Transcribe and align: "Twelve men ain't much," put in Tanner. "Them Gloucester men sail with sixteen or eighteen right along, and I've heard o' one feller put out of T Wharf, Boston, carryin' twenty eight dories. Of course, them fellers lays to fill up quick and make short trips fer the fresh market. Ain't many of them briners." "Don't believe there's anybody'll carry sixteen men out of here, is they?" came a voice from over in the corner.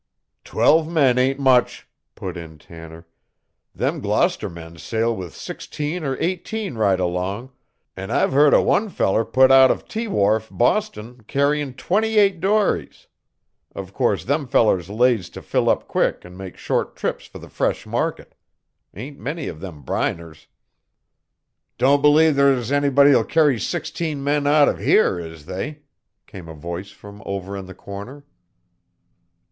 "Twelve 0.43 0.91
men 0.91 1.19
ain't 1.19 1.39
much," 1.39 1.87
put 2.15 2.35
in 2.35 2.57
Tanner. 2.57 3.05
"Them 3.75 3.99
Gloucester 4.01 4.49
men 4.49 4.77
sail 4.79 5.15
with 5.15 5.35
sixteen 5.35 6.03
or 6.03 6.17
eighteen 6.19 6.73
right 6.73 6.99
along, 6.99 7.51
and 7.95 8.11
I've 8.11 8.31
heard 8.33 8.51
o' 8.55 8.63
one 8.63 8.89
feller 8.89 9.23
put 9.23 9.51
out 9.51 9.69
of 9.69 9.87
T 9.87 10.07
Wharf, 10.07 10.47
Boston, 10.49 11.21
carryin' 11.27 11.75
twenty 11.75 12.17
eight 12.17 12.39
dories. 12.39 13.05
Of 13.75 13.93
course, 13.93 14.23
them 14.25 14.47
fellers 14.47 14.89
lays 14.89 15.29
to 15.29 15.41
fill 15.43 15.69
up 15.69 15.87
quick 15.87 16.25
and 16.25 16.35
make 16.35 16.57
short 16.57 16.95
trips 16.95 17.27
fer 17.27 17.37
the 17.37 17.47
fresh 17.47 17.85
market. 17.85 18.33
Ain't 18.95 19.19
many 19.19 19.47
of 19.47 19.59
them 19.59 19.83
briners." 19.83 20.47
"Don't 21.77 22.01
believe 22.01 22.35
there's 22.35 22.71
anybody'll 22.71 23.23
carry 23.23 23.59
sixteen 23.59 24.23
men 24.23 24.47
out 24.47 24.67
of 24.67 24.79
here, 24.79 25.19
is 25.19 25.45
they?" 25.45 25.83
came 26.25 26.49
a 26.49 26.55
voice 26.55 26.89
from 26.89 27.21
over 27.23 27.55
in 27.55 27.67
the 27.67 27.75
corner. 27.75 28.23